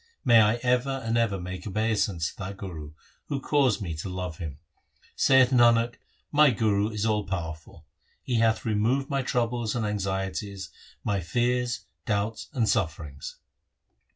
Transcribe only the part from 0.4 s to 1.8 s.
I ever and ever make